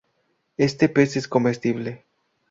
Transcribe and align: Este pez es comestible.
Este 0.57 0.89
pez 0.89 1.15
es 1.15 1.27
comestible. 1.27 2.07